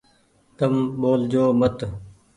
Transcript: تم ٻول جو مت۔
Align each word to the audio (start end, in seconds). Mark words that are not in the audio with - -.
تم 0.57 0.73
ٻول 1.01 1.21
جو 1.31 1.43
مت۔ 1.59 1.77